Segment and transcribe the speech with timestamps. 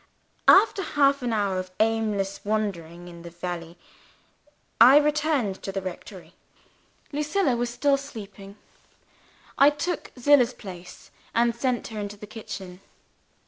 [0.47, 3.77] After half an hour of aimless wandering in the valley,
[4.81, 6.33] I returned to the rectory.
[7.11, 8.55] Lucilla was still sleeping.
[9.59, 12.81] I took Zillah's place, and sent her into the kitchen.